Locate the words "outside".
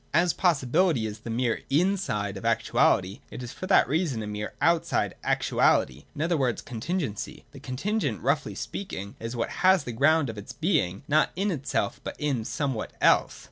4.59-5.13